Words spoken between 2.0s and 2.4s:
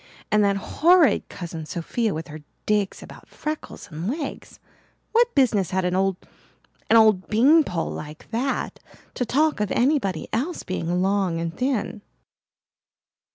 with her